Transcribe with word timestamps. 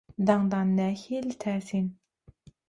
Daňdan 0.27 0.71
nähili 0.79 1.37
täsin. 1.45 1.93